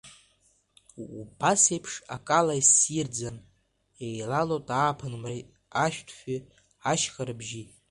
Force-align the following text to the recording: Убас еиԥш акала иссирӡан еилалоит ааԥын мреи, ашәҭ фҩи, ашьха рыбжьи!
Убас 1.19 1.61
еиԥш 1.73 1.93
акала 2.15 2.55
иссирӡан 2.61 3.37
еилалоит 4.05 4.67
ааԥын 4.79 5.13
мреи, 5.21 5.41
ашәҭ 5.83 6.07
фҩи, 6.17 6.39
ашьха 6.91 7.23
рыбжьи! 7.27 7.65